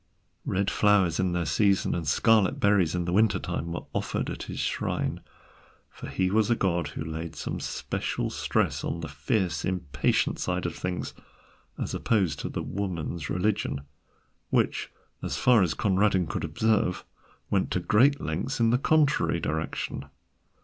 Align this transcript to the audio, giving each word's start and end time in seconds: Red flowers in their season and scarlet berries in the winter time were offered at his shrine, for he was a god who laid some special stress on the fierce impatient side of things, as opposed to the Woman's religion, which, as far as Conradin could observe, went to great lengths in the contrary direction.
Red 0.47 0.71
flowers 0.71 1.19
in 1.19 1.33
their 1.33 1.45
season 1.45 1.93
and 1.93 2.07
scarlet 2.07 2.59
berries 2.59 2.95
in 2.95 3.05
the 3.05 3.13
winter 3.13 3.37
time 3.37 3.71
were 3.71 3.85
offered 3.93 4.31
at 4.31 4.41
his 4.41 4.57
shrine, 4.59 5.21
for 5.91 6.09
he 6.09 6.31
was 6.31 6.49
a 6.49 6.55
god 6.55 6.87
who 6.87 7.03
laid 7.05 7.35
some 7.35 7.59
special 7.59 8.31
stress 8.31 8.83
on 8.83 9.01
the 9.01 9.07
fierce 9.07 9.63
impatient 9.63 10.39
side 10.39 10.65
of 10.65 10.75
things, 10.75 11.13
as 11.77 11.93
opposed 11.93 12.39
to 12.39 12.49
the 12.49 12.63
Woman's 12.63 13.29
religion, 13.29 13.81
which, 14.49 14.89
as 15.21 15.37
far 15.37 15.61
as 15.61 15.75
Conradin 15.75 16.25
could 16.25 16.43
observe, 16.43 17.05
went 17.51 17.69
to 17.69 17.79
great 17.79 18.19
lengths 18.19 18.59
in 18.59 18.71
the 18.71 18.79
contrary 18.79 19.39
direction. 19.39 20.05